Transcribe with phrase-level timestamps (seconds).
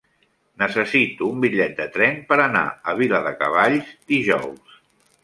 [0.61, 2.63] Necessito un bitllet de tren per anar
[2.93, 4.81] a Viladecavalls dijous.